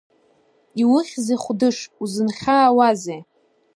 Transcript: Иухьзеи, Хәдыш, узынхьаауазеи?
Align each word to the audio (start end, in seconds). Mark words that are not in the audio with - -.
Иухьзеи, 0.81 1.39
Хәдыш, 1.43 1.77
узынхьаауазеи? 2.01 3.21